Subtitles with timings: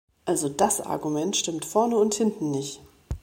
[0.25, 2.81] Also das Argument stimmt vorne und hinten nicht.